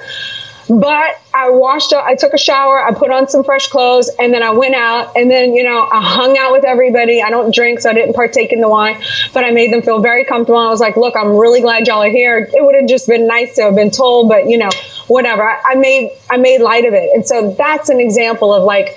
But 0.69 1.19
I 1.33 1.49
washed 1.49 1.93
up, 1.93 2.05
I 2.05 2.13
took 2.13 2.33
a 2.33 2.37
shower, 2.37 2.79
I 2.79 2.93
put 2.93 3.09
on 3.09 3.27
some 3.27 3.43
fresh 3.43 3.67
clothes, 3.69 4.11
and 4.19 4.31
then 4.31 4.43
I 4.43 4.51
went 4.51 4.75
out. 4.75 5.15
And 5.15 5.29
then, 5.29 5.55
you 5.55 5.63
know, 5.63 5.89
I 5.91 5.99
hung 5.99 6.37
out 6.37 6.51
with 6.51 6.63
everybody. 6.63 7.23
I 7.23 7.31
don't 7.31 7.53
drink, 7.53 7.79
so 7.79 7.89
I 7.89 7.93
didn't 7.93 8.13
partake 8.13 8.53
in 8.53 8.61
the 8.61 8.69
wine, 8.69 9.01
but 9.33 9.43
I 9.43 9.49
made 9.49 9.73
them 9.73 9.81
feel 9.81 9.99
very 9.99 10.25
comfortable. 10.25 10.59
I 10.59 10.69
was 10.69 10.79
like, 10.79 10.95
look, 10.95 11.15
I'm 11.15 11.35
really 11.35 11.61
glad 11.61 11.87
y'all 11.87 12.03
are 12.03 12.09
here. 12.09 12.47
It 12.53 12.63
would 12.63 12.75
have 12.75 12.87
just 12.87 13.07
been 13.07 13.25
nice 13.25 13.55
to 13.55 13.63
have 13.63 13.75
been 13.75 13.89
told, 13.89 14.29
but, 14.29 14.47
you 14.47 14.59
know, 14.59 14.69
whatever. 15.07 15.41
I, 15.41 15.59
I 15.69 15.75
made, 15.75 16.11
I 16.29 16.37
made 16.37 16.61
light 16.61 16.85
of 16.85 16.93
it. 16.93 17.09
And 17.15 17.25
so 17.25 17.51
that's 17.57 17.89
an 17.89 17.99
example 17.99 18.53
of 18.53 18.63
like, 18.63 18.95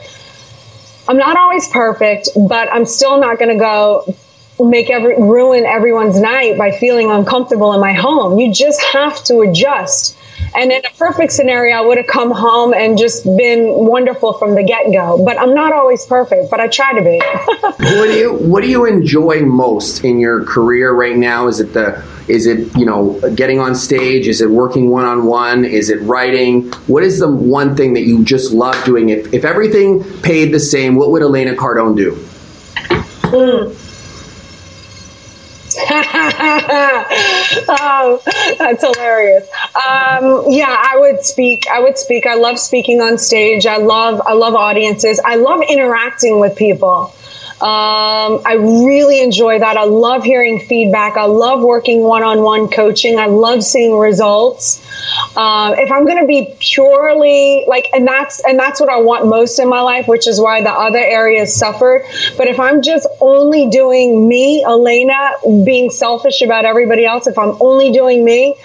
I'm 1.09 1.17
not 1.17 1.39
always 1.39 1.69
perfect, 1.69 2.29
but 2.49 2.71
I'm 2.71 2.85
still 2.85 3.19
not 3.19 3.39
going 3.39 3.51
to 3.51 3.59
go 3.59 4.15
make 4.61 4.91
every 4.91 5.17
ruin 5.17 5.65
everyone's 5.65 6.21
night 6.21 6.59
by 6.59 6.71
feeling 6.71 7.11
uncomfortable 7.11 7.73
in 7.73 7.81
my 7.81 7.95
home. 7.95 8.39
You 8.39 8.53
just 8.53 8.81
have 8.83 9.25
to 9.25 9.41
adjust 9.41 10.19
And 10.55 10.71
in 10.71 10.85
a 10.85 10.91
perfect 10.99 11.33
scenario, 11.33 11.77
I 11.77 11.81
would 11.81 11.97
have 11.97 12.07
come 12.07 12.31
home 12.31 12.75
and 12.75 12.99
just 12.99 13.25
been 13.25 13.87
wonderful 13.87 14.35
from 14.35 14.55
the 14.55 14.63
get 14.63 14.93
go. 14.93 15.25
But 15.25 15.41
I'm 15.41 15.55
not 15.55 15.73
always 15.73 16.05
perfect, 16.05 16.51
but 16.51 16.61
I 16.61 16.69
try 16.69 16.93
to 16.93 17.03
be. 17.03 17.19
what 17.99 18.07
do 18.07 18.13
you 18.13 18.35
What 18.35 18.63
do 18.63 18.69
you 18.69 18.85
enjoy 18.85 19.41
most 19.41 20.05
in 20.05 20.19
your 20.19 20.45
career 20.45 20.93
right 20.93 21.17
now? 21.17 21.49
Is 21.49 21.61
it 21.61 21.73
the 21.73 22.03
is 22.29 22.47
it 22.47 22.77
you 22.77 22.85
know 22.85 23.19
getting 23.35 23.61
on 23.61 23.75
stage? 23.75 24.29
Is 24.29 24.41
it 24.41 24.51
working 24.51 24.91
one 24.91 25.05
on 25.05 25.25
one? 25.25 25.65
Is 25.65 25.89
it 25.89 26.01
writing? 26.03 26.71
What 26.87 27.03
is 27.03 27.19
the 27.19 27.31
one 27.31 27.75
thing 27.75 27.95
that 27.95 28.03
you 28.03 28.23
just 28.25 28.53
love 28.53 28.83
doing? 28.85 29.09
If 29.09 29.33
if 29.33 29.45
everything 29.45 30.05
paid 30.21 30.53
the 30.53 30.61
same, 30.61 30.97
what 30.97 31.11
would 31.11 31.23
Elena 31.23 31.55
Cardone 31.55 31.97
do? 31.97 32.13
Mm. 33.33 33.79
oh, 37.81 38.23
that's 38.59 38.83
hilarious. 38.83 39.49
Um, 39.75 40.45
yeah, 40.51 40.75
I 40.79 40.97
would 40.99 41.25
speak. 41.25 41.67
I 41.69 41.81
would 41.81 41.99
speak. 41.99 42.27
I 42.27 42.35
love 42.35 42.59
speaking 42.59 43.01
on 43.01 43.19
stage. 43.19 43.67
I 43.67 43.79
love. 43.79 44.21
I 44.27 44.35
love 44.35 44.55
audiences. 44.55 45.21
I 45.25 45.37
love 45.37 45.61
interacting 45.69 46.41
with 46.41 46.57
people. 46.57 47.15
Um, 47.63 48.43
I 48.45 48.55
really 48.59 49.21
enjoy 49.21 49.61
that. 49.61 49.77
I 49.77 49.85
love 49.85 50.25
hearing 50.25 50.59
feedback. 50.59 51.17
I 51.17 51.27
love 51.27 51.63
working 51.63 52.03
one 52.03 52.25
on 52.25 52.43
one 52.43 52.69
coaching. 52.69 53.21
I 53.21 53.27
love 53.27 53.63
seeing 53.63 53.97
results. 53.97 54.81
Um, 55.37 55.75
if 55.75 55.93
I'm 55.93 56.05
going 56.05 56.19
to 56.19 56.27
be 56.27 56.57
purely 56.59 57.65
like, 57.69 57.89
and 57.93 58.05
that's 58.05 58.41
and 58.45 58.59
that's 58.59 58.81
what 58.81 58.89
I 58.89 59.01
want 59.01 59.27
most 59.27 59.61
in 59.61 59.69
my 59.69 59.81
life, 59.81 60.09
which 60.09 60.27
is 60.27 60.41
why 60.41 60.61
the 60.61 60.73
other 60.73 60.99
areas 60.99 61.57
suffered. 61.57 62.05
But 62.37 62.49
if 62.49 62.59
I'm 62.59 62.83
just 62.83 63.07
only 63.21 63.71
doing 63.71 64.27
me, 64.27 64.65
Elena, 64.65 65.31
being 65.65 65.91
selfish 65.91 66.43
about 66.43 66.65
everybody 66.65 67.07
else, 67.07 67.29
if 67.29 67.39
I'm 67.39 67.57
only 67.61 67.93
doing 67.93 68.25
me, 68.25 68.57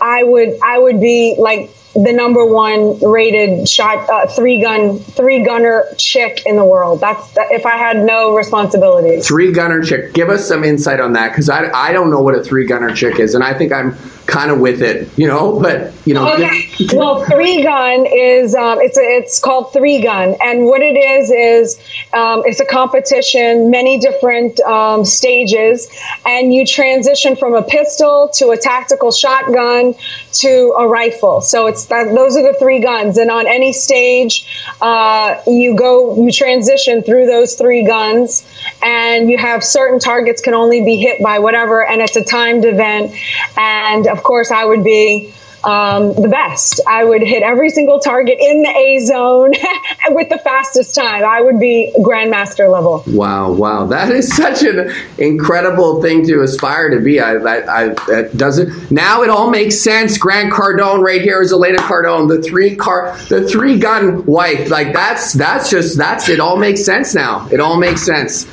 I 0.00 0.24
would 0.24 0.58
I 0.64 0.78
would 0.78 1.00
be 1.00 1.36
like 1.38 1.70
the 2.04 2.12
number 2.12 2.44
one 2.44 2.98
rated 3.00 3.68
shot 3.68 4.08
uh, 4.10 4.26
three 4.26 4.60
gun 4.60 4.98
three 4.98 5.42
gunner 5.44 5.84
chick 5.96 6.42
in 6.44 6.56
the 6.56 6.64
world. 6.64 7.00
That's 7.00 7.26
if 7.36 7.64
I 7.64 7.76
had 7.76 8.04
no 8.04 8.34
responsibilities. 8.34 9.26
Three 9.26 9.52
gunner 9.52 9.82
chick. 9.82 10.12
Give 10.12 10.28
us 10.28 10.46
some 10.46 10.62
insight 10.62 11.00
on 11.00 11.14
that 11.14 11.30
because 11.30 11.48
I, 11.48 11.70
I 11.72 11.92
don't 11.92 12.10
know 12.10 12.20
what 12.20 12.34
a 12.34 12.42
three 12.42 12.66
gunner 12.66 12.94
chick 12.94 13.18
is, 13.18 13.34
and 13.34 13.42
I 13.42 13.54
think 13.54 13.72
I'm 13.72 13.96
kind 14.26 14.50
of 14.50 14.58
with 14.58 14.82
it, 14.82 15.08
you 15.16 15.26
know. 15.26 15.58
But 15.60 15.92
you 16.04 16.14
know, 16.14 16.34
okay. 16.34 16.68
well, 16.92 17.24
three 17.24 17.62
gun 17.62 18.06
is 18.06 18.54
um, 18.54 18.80
it's 18.80 18.98
a, 18.98 19.02
it's 19.02 19.38
called 19.38 19.72
three 19.72 20.02
gun, 20.02 20.36
and 20.42 20.64
what 20.64 20.82
it 20.82 20.96
is 20.96 21.30
is 21.30 21.78
um, 22.12 22.42
it's 22.44 22.60
a 22.60 22.64
competition, 22.64 23.70
many 23.70 23.98
different 23.98 24.60
um, 24.60 25.04
stages, 25.04 25.88
and 26.24 26.52
you 26.52 26.66
transition 26.66 27.36
from 27.36 27.54
a 27.54 27.62
pistol 27.62 28.30
to 28.34 28.50
a 28.50 28.56
tactical 28.56 29.12
shotgun 29.12 29.94
to 30.32 30.74
a 30.78 30.86
rifle. 30.86 31.40
So 31.40 31.66
it's 31.66 31.86
that, 31.86 32.12
those 32.14 32.36
are 32.36 32.42
the 32.42 32.58
three 32.58 32.80
guns, 32.80 33.18
and 33.18 33.30
on 33.30 33.46
any 33.46 33.72
stage, 33.72 34.46
uh, 34.80 35.40
you 35.46 35.76
go 35.76 36.22
you 36.22 36.32
transition 36.32 37.02
through 37.02 37.26
those 37.26 37.54
three 37.54 37.86
guns, 37.86 38.46
and 38.82 39.30
you 39.30 39.38
have 39.38 39.62
certain 39.62 39.98
targets 39.98 40.42
can 40.42 40.54
only 40.54 40.84
be 40.84 40.96
hit 40.96 41.22
by 41.22 41.38
whatever, 41.38 41.84
and 41.84 42.02
it's 42.02 42.16
a 42.16 42.24
timed 42.24 42.64
event, 42.64 43.14
and 43.56 44.06
of 44.16 44.22
course, 44.22 44.50
I 44.50 44.64
would 44.64 44.84
be 44.84 45.32
um, 45.66 46.14
the 46.14 46.28
best. 46.28 46.80
I 46.86 47.04
would 47.04 47.22
hit 47.22 47.42
every 47.42 47.70
single 47.70 47.98
target 47.98 48.38
in 48.40 48.62
the 48.62 48.68
A 48.68 48.98
zone 49.00 49.52
with 50.08 50.28
the 50.28 50.38
fastest 50.38 50.94
time. 50.94 51.24
I 51.24 51.40
would 51.40 51.58
be 51.58 51.92
grandmaster 51.98 52.70
level. 52.70 53.02
Wow, 53.08 53.52
wow, 53.52 53.86
that 53.86 54.10
is 54.10 54.34
such 54.34 54.62
an 54.62 54.92
incredible 55.18 56.00
thing 56.00 56.24
to 56.26 56.42
aspire 56.42 56.90
to 56.90 57.00
be. 57.00 57.20
I, 57.20 57.34
I, 57.34 57.94
I 58.08 58.22
does 58.36 58.58
it 58.58 58.90
now? 58.92 59.22
It 59.22 59.30
all 59.30 59.50
makes 59.50 59.80
sense. 59.80 60.16
Grant 60.18 60.52
Cardone 60.52 61.02
right 61.02 61.20
here 61.20 61.42
is 61.42 61.52
Elena 61.52 61.78
Cardone, 61.78 62.28
the 62.28 62.40
three 62.42 62.76
car, 62.76 63.18
the 63.28 63.46
three 63.46 63.78
gun 63.78 64.24
wife. 64.24 64.70
Like 64.70 64.92
that's 64.92 65.32
that's 65.32 65.68
just 65.68 65.98
that's 65.98 66.28
it. 66.28 66.38
All 66.38 66.56
makes 66.56 66.84
sense 66.84 67.14
now. 67.14 67.48
It 67.50 67.58
all 67.58 67.76
makes 67.76 68.02
sense. 68.02 68.46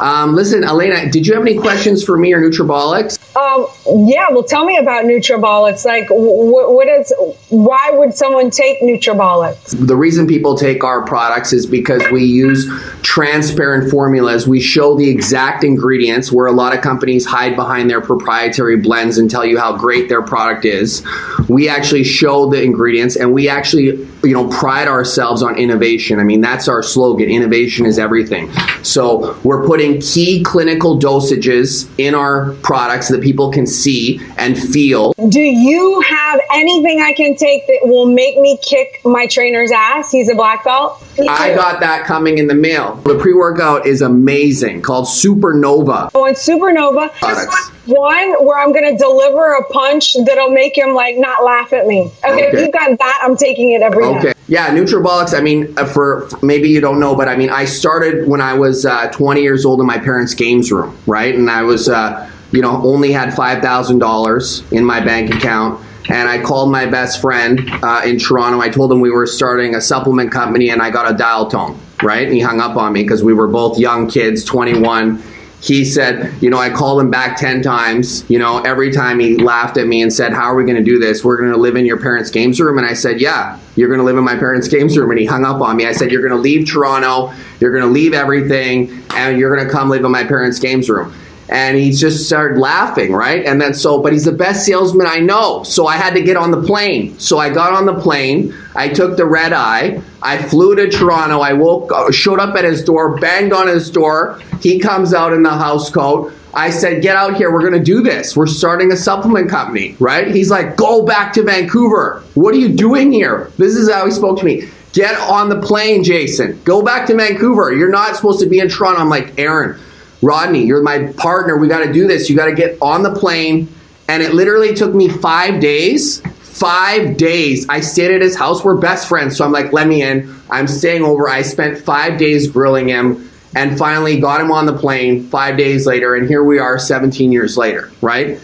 Um, 0.00 0.34
listen, 0.34 0.64
Elena, 0.64 1.10
did 1.10 1.26
you 1.26 1.34
have 1.34 1.42
any 1.42 1.58
questions 1.58 2.04
for 2.04 2.16
me 2.16 2.32
or 2.32 2.40
Nutrabolics? 2.40 3.18
Um, 3.36 3.66
yeah, 4.08 4.26
well, 4.30 4.42
tell 4.42 4.64
me 4.64 4.76
about 4.76 5.04
Nutrabolics. 5.04 5.84
Like, 5.84 6.08
what, 6.10 6.72
what 6.72 6.88
is? 6.88 7.12
Why 7.48 7.90
would 7.92 8.14
someone 8.14 8.50
take 8.50 8.80
Nutrabolics? 8.82 9.86
The 9.86 9.96
reason 9.96 10.26
people 10.26 10.56
take 10.56 10.84
our 10.84 11.04
products 11.04 11.52
is 11.52 11.66
because 11.66 12.02
we 12.10 12.24
use 12.24 12.68
transparent 13.02 13.90
formulas. 13.90 14.46
We 14.46 14.60
show 14.60 14.96
the 14.96 15.08
exact 15.08 15.64
ingredients 15.64 16.32
where 16.32 16.46
a 16.46 16.52
lot 16.52 16.74
of 16.74 16.80
companies 16.80 17.24
hide 17.26 17.56
behind 17.56 17.90
their 17.90 18.00
proprietary 18.00 18.76
blends 18.76 19.18
and 19.18 19.30
tell 19.30 19.44
you 19.44 19.58
how 19.58 19.76
great 19.76 20.08
their 20.08 20.22
product 20.22 20.64
is. 20.64 21.04
We 21.48 21.68
actually 21.68 22.04
show 22.04 22.50
the 22.50 22.62
ingredients, 22.62 23.16
and 23.16 23.32
we 23.32 23.48
actually, 23.48 23.84
you 24.24 24.32
know, 24.32 24.48
pride 24.48 24.88
ourselves 24.88 25.42
on 25.42 25.56
innovation. 25.56 26.18
I 26.18 26.24
mean, 26.24 26.40
that's 26.40 26.68
our 26.68 26.82
slogan: 26.82 27.28
innovation 27.28 27.86
is 27.86 27.98
everything. 27.98 28.52
So 28.82 29.38
we're 29.44 29.66
putting 29.66 29.87
key 29.96 30.42
clinical 30.42 30.98
dosages 30.98 31.88
in 31.98 32.14
our 32.14 32.52
products 32.62 33.08
that 33.08 33.22
people 33.22 33.50
can 33.50 33.66
see 33.66 34.20
and 34.36 34.58
feel. 34.58 35.12
Do 35.28 35.40
you 35.40 36.00
have 36.00 36.40
anything 36.52 37.00
I 37.00 37.12
can 37.12 37.36
take 37.36 37.66
that 37.66 37.80
will 37.82 38.06
make 38.06 38.38
me 38.38 38.58
kick 38.62 39.00
my 39.04 39.26
trainer's 39.26 39.70
ass? 39.70 40.10
He's 40.10 40.28
a 40.28 40.34
black 40.34 40.64
belt. 40.64 41.02
I 41.18 41.54
got 41.54 41.80
that 41.80 42.04
coming 42.04 42.38
in 42.38 42.46
the 42.46 42.54
mail. 42.54 42.96
The 42.96 43.18
pre 43.18 43.32
workout 43.34 43.86
is 43.86 44.02
amazing 44.02 44.82
called 44.82 45.06
Supernova. 45.06 46.10
Oh, 46.14 46.26
and 46.26 46.36
Supernova. 46.36 47.12
Products. 47.14 47.70
One 47.86 48.44
where 48.44 48.58
I'm 48.58 48.72
going 48.72 48.92
to 48.92 48.98
deliver 48.98 49.54
a 49.54 49.64
punch 49.64 50.14
that'll 50.26 50.50
make 50.50 50.76
him 50.76 50.94
like 50.94 51.16
not 51.16 51.42
laugh 51.42 51.72
at 51.72 51.86
me. 51.86 52.12
Okay, 52.22 52.32
okay. 52.32 52.46
if 52.48 52.60
you've 52.60 52.72
got 52.72 52.98
that, 52.98 53.20
I'm 53.22 53.36
taking 53.36 53.72
it 53.72 53.82
every 53.82 54.04
okay. 54.04 54.34
Yeah, 54.48 54.68
Nutrabolics. 54.68 55.36
I 55.36 55.42
mean, 55.42 55.74
uh, 55.76 55.84
for, 55.84 56.28
for, 56.30 56.44
maybe 56.44 56.70
you 56.70 56.80
don't 56.80 56.98
know, 56.98 57.14
but 57.14 57.28
I 57.28 57.36
mean, 57.36 57.50
I 57.50 57.66
started 57.66 58.26
when 58.26 58.40
I 58.40 58.54
was 58.54 58.86
uh, 58.86 59.10
20 59.10 59.42
years 59.42 59.66
old 59.66 59.78
in 59.78 59.86
my 59.86 59.98
parents' 59.98 60.32
games 60.32 60.72
room, 60.72 60.96
right? 61.06 61.34
And 61.34 61.50
I 61.50 61.62
was, 61.62 61.88
uh, 61.88 62.30
you 62.50 62.62
know, 62.62 62.82
only 62.82 63.12
had 63.12 63.34
five 63.34 63.62
thousand 63.62 63.98
dollars 63.98 64.62
in 64.72 64.84
my 64.84 65.00
bank 65.00 65.34
account. 65.34 65.84
And 66.08 66.26
I 66.26 66.40
called 66.42 66.72
my 66.72 66.86
best 66.86 67.20
friend 67.20 67.60
uh, 67.82 68.00
in 68.06 68.18
Toronto. 68.18 68.60
I 68.60 68.70
told 68.70 68.90
him 68.90 69.00
we 69.00 69.10
were 69.10 69.26
starting 69.26 69.74
a 69.74 69.80
supplement 69.82 70.32
company, 70.32 70.70
and 70.70 70.80
I 70.80 70.88
got 70.88 71.12
a 71.12 71.14
dial 71.14 71.50
tone, 71.50 71.78
right? 72.02 72.26
And 72.26 72.32
he 72.32 72.40
hung 72.40 72.60
up 72.60 72.76
on 72.78 72.94
me 72.94 73.02
because 73.02 73.22
we 73.22 73.34
were 73.34 73.48
both 73.48 73.78
young 73.78 74.08
kids, 74.08 74.42
21 74.44 75.22
he 75.60 75.84
said, 75.84 76.40
you 76.40 76.50
know, 76.50 76.58
I 76.58 76.70
called 76.70 77.00
him 77.00 77.10
back 77.10 77.36
10 77.36 77.62
times. 77.62 78.28
You 78.30 78.38
know, 78.38 78.60
every 78.60 78.92
time 78.92 79.18
he 79.18 79.36
laughed 79.36 79.76
at 79.76 79.88
me 79.88 80.02
and 80.02 80.12
said, 80.12 80.32
How 80.32 80.44
are 80.44 80.54
we 80.54 80.64
going 80.64 80.76
to 80.76 80.84
do 80.84 80.98
this? 80.98 81.24
We're 81.24 81.36
going 81.36 81.50
to 81.50 81.58
live 81.58 81.74
in 81.74 81.84
your 81.84 81.98
parents' 82.00 82.30
games 82.30 82.60
room. 82.60 82.78
And 82.78 82.86
I 82.86 82.94
said, 82.94 83.20
Yeah, 83.20 83.58
you're 83.74 83.88
going 83.88 83.98
to 83.98 84.04
live 84.04 84.16
in 84.16 84.24
my 84.24 84.36
parents' 84.36 84.68
games 84.68 84.96
room. 84.96 85.10
And 85.10 85.18
he 85.18 85.26
hung 85.26 85.44
up 85.44 85.60
on 85.60 85.76
me. 85.76 85.86
I 85.86 85.92
said, 85.92 86.12
You're 86.12 86.22
going 86.22 86.34
to 86.34 86.40
leave 86.40 86.68
Toronto, 86.68 87.32
you're 87.60 87.72
going 87.72 87.82
to 87.84 87.90
leave 87.90 88.14
everything, 88.14 89.02
and 89.10 89.38
you're 89.38 89.54
going 89.54 89.66
to 89.66 89.72
come 89.72 89.88
live 89.88 90.04
in 90.04 90.12
my 90.12 90.24
parents' 90.24 90.60
games 90.60 90.88
room 90.88 91.12
and 91.48 91.76
he 91.76 91.92
just 91.92 92.26
started 92.26 92.58
laughing, 92.58 93.12
right? 93.12 93.44
And 93.44 93.60
then 93.60 93.72
so, 93.74 94.02
but 94.02 94.12
he's 94.12 94.26
the 94.26 94.32
best 94.32 94.66
salesman 94.66 95.06
I 95.06 95.20
know. 95.20 95.62
So 95.62 95.86
I 95.86 95.96
had 95.96 96.14
to 96.14 96.22
get 96.22 96.36
on 96.36 96.50
the 96.50 96.62
plane. 96.62 97.18
So 97.18 97.38
I 97.38 97.48
got 97.50 97.72
on 97.72 97.86
the 97.86 97.94
plane. 97.94 98.54
I 98.74 98.88
took 98.88 99.16
the 99.16 99.24
red 99.24 99.52
eye. 99.52 100.02
I 100.22 100.42
flew 100.42 100.74
to 100.76 100.90
Toronto. 100.90 101.40
I 101.40 101.54
woke, 101.54 101.90
uh, 101.92 102.10
showed 102.10 102.38
up 102.38 102.54
at 102.56 102.64
his 102.64 102.84
door, 102.84 103.18
banged 103.18 103.52
on 103.52 103.66
his 103.66 103.90
door. 103.90 104.40
He 104.60 104.78
comes 104.78 105.14
out 105.14 105.32
in 105.32 105.42
the 105.42 105.50
house 105.50 105.90
coat. 105.90 106.32
I 106.52 106.70
said, 106.70 107.02
"Get 107.02 107.14
out 107.14 107.36
here. 107.36 107.52
We're 107.52 107.60
going 107.60 107.72
to 107.72 107.80
do 107.80 108.02
this. 108.02 108.36
We're 108.36 108.46
starting 108.46 108.90
a 108.90 108.96
supplement 108.96 109.48
company." 109.48 109.96
Right? 110.00 110.34
He's 110.34 110.50
like, 110.50 110.76
"Go 110.76 111.04
back 111.04 111.32
to 111.34 111.42
Vancouver. 111.42 112.22
What 112.34 112.54
are 112.54 112.58
you 112.58 112.70
doing 112.70 113.12
here?" 113.12 113.50
This 113.58 113.74
is 113.74 113.90
how 113.90 114.04
he 114.06 114.10
spoke 114.10 114.38
to 114.40 114.44
me. 114.44 114.68
Get 114.92 115.14
on 115.18 115.50
the 115.50 115.60
plane, 115.60 116.02
Jason. 116.02 116.60
Go 116.64 116.82
back 116.82 117.06
to 117.06 117.14
Vancouver. 117.14 117.72
You're 117.72 117.90
not 117.90 118.16
supposed 118.16 118.40
to 118.40 118.46
be 118.46 118.58
in 118.58 118.68
Toronto. 118.68 119.00
I'm 119.00 119.10
like, 119.10 119.38
Aaron 119.38 119.78
Rodney, 120.22 120.64
you're 120.64 120.82
my 120.82 121.12
partner. 121.12 121.56
We 121.56 121.68
got 121.68 121.84
to 121.84 121.92
do 121.92 122.06
this. 122.06 122.28
You 122.28 122.36
got 122.36 122.46
to 122.46 122.54
get 122.54 122.78
on 122.82 123.02
the 123.02 123.14
plane. 123.14 123.68
And 124.08 124.22
it 124.22 124.34
literally 124.34 124.74
took 124.74 124.94
me 124.94 125.08
five 125.08 125.60
days. 125.60 126.20
Five 126.20 127.16
days. 127.16 127.68
I 127.68 127.80
stayed 127.80 128.10
at 128.10 128.22
his 128.22 128.36
house. 128.36 128.64
We're 128.64 128.78
best 128.78 129.08
friends. 129.08 129.36
So 129.36 129.44
I'm 129.44 129.52
like, 129.52 129.72
let 129.72 129.86
me 129.86 130.02
in. 130.02 130.34
I'm 130.50 130.66
staying 130.66 131.02
over. 131.02 131.28
I 131.28 131.42
spent 131.42 131.78
five 131.78 132.18
days 132.18 132.50
grilling 132.50 132.88
him 132.88 133.30
and 133.54 133.78
finally 133.78 134.20
got 134.20 134.40
him 134.40 134.50
on 134.50 134.66
the 134.66 134.76
plane 134.76 135.28
five 135.28 135.56
days 135.56 135.86
later. 135.86 136.14
And 136.14 136.26
here 136.28 136.42
we 136.42 136.58
are 136.58 136.78
17 136.78 137.32
years 137.32 137.56
later, 137.56 137.90
right? 138.00 138.40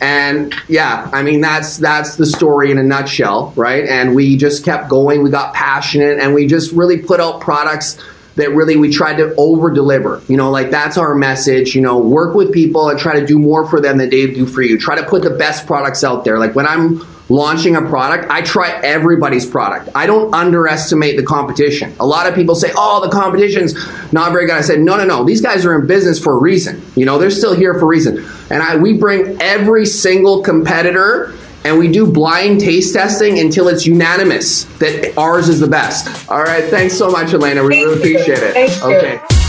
And 0.00 0.52
yeah, 0.68 1.08
I 1.12 1.22
mean 1.22 1.40
that's 1.40 1.76
that's 1.76 2.16
the 2.16 2.26
story 2.26 2.72
in 2.72 2.78
a 2.78 2.82
nutshell, 2.82 3.52
right? 3.54 3.84
And 3.86 4.16
we 4.16 4.36
just 4.36 4.64
kept 4.64 4.88
going. 4.88 5.22
We 5.22 5.30
got 5.30 5.54
passionate, 5.54 6.18
and 6.18 6.34
we 6.34 6.48
just 6.48 6.72
really 6.72 6.98
put 6.98 7.20
out 7.20 7.40
products 7.40 8.02
that 8.36 8.50
really 8.50 8.76
we 8.76 8.90
tried 8.90 9.16
to 9.16 9.34
over 9.36 9.70
deliver. 9.70 10.22
You 10.28 10.36
know, 10.36 10.50
like 10.50 10.70
that's 10.70 10.96
our 10.96 11.14
message. 11.14 11.74
You 11.74 11.82
know, 11.82 11.98
work 11.98 12.34
with 12.34 12.52
people 12.52 12.88
and 12.88 12.98
try 12.98 13.18
to 13.18 13.26
do 13.26 13.38
more 13.38 13.68
for 13.68 13.80
them 13.80 13.98
than 13.98 14.10
they 14.10 14.26
do 14.26 14.46
for 14.46 14.62
you. 14.62 14.78
Try 14.78 14.96
to 14.96 15.04
put 15.04 15.22
the 15.22 15.30
best 15.30 15.66
products 15.66 16.04
out 16.04 16.24
there. 16.24 16.38
Like 16.38 16.54
when 16.54 16.66
I'm 16.66 17.06
launching 17.28 17.76
a 17.76 17.82
product, 17.82 18.30
I 18.30 18.42
try 18.42 18.70
everybody's 18.82 19.46
product. 19.46 19.88
I 19.94 20.06
don't 20.06 20.34
underestimate 20.34 21.16
the 21.16 21.22
competition. 21.22 21.94
A 21.98 22.06
lot 22.06 22.26
of 22.26 22.34
people 22.34 22.54
say, 22.54 22.70
"Oh, 22.76 23.00
the 23.04 23.10
competition's 23.10 23.74
not 24.12 24.32
very 24.32 24.46
good." 24.46 24.56
I 24.56 24.60
said, 24.60 24.80
"No, 24.80 24.96
no, 24.96 25.04
no. 25.04 25.24
These 25.24 25.40
guys 25.40 25.64
are 25.64 25.78
in 25.78 25.86
business 25.86 26.18
for 26.18 26.34
a 26.34 26.38
reason. 26.38 26.82
You 26.94 27.06
know, 27.06 27.18
they're 27.18 27.30
still 27.30 27.54
here 27.54 27.74
for 27.74 27.84
a 27.84 27.88
reason." 27.88 28.24
And 28.50 28.62
I 28.62 28.76
we 28.76 28.92
bring 28.94 29.40
every 29.40 29.86
single 29.86 30.42
competitor 30.42 31.32
and 31.64 31.78
we 31.78 31.88
do 31.88 32.10
blind 32.10 32.60
taste 32.60 32.94
testing 32.94 33.38
until 33.38 33.68
it's 33.68 33.86
unanimous 33.86 34.64
that 34.78 35.16
ours 35.16 35.48
is 35.48 35.60
the 35.60 35.68
best. 35.68 36.28
All 36.30 36.42
right. 36.42 36.64
Thanks 36.64 36.96
so 36.96 37.10
much, 37.10 37.32
Elena. 37.32 37.62
We 37.62 37.74
Thank 37.74 37.86
really 37.86 38.10
you. 38.10 38.18
appreciate 38.18 38.38
it. 38.42 38.52
Thank 38.54 38.82
you. 38.82 38.96
okay. 38.96 39.41